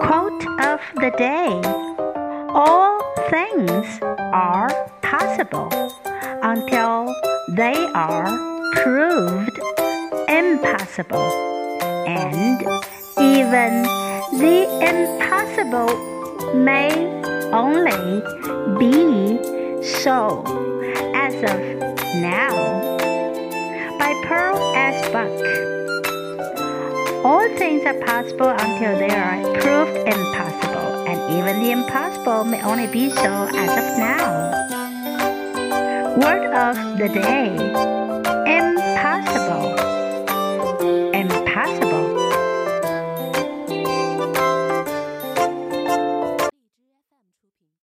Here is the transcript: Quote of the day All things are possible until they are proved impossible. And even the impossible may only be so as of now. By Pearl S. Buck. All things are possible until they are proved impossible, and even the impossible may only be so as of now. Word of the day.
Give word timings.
Quote 0.00 0.46
of 0.60 0.80
the 0.96 1.12
day 1.18 1.60
All 2.50 3.00
things 3.28 3.98
are 4.32 4.70
possible 5.02 5.70
until 6.42 7.14
they 7.50 7.74
are 7.94 8.26
proved 8.74 9.58
impossible. 10.28 11.30
And 12.06 12.60
even 13.18 13.82
the 14.38 14.66
impossible 14.90 15.92
may 16.54 16.90
only 17.52 18.22
be 18.78 19.82
so 19.82 20.44
as 21.14 21.34
of 21.34 21.60
now. 22.22 22.96
By 23.98 24.14
Pearl 24.26 24.74
S. 24.74 25.08
Buck. 25.12 25.67
All 27.24 27.48
things 27.56 27.84
are 27.84 27.98
possible 28.04 28.48
until 28.48 28.96
they 28.98 29.10
are 29.10 29.42
proved 29.60 29.96
impossible, 30.06 31.06
and 31.08 31.18
even 31.34 31.62
the 31.62 31.72
impossible 31.72 32.44
may 32.44 32.62
only 32.62 32.86
be 32.86 33.10
so 33.10 33.48
as 33.54 33.70
of 33.70 33.98
now. 33.98 34.52
Word 36.16 36.52
of 36.54 36.98
the 36.98 37.08
day. 37.08 38.07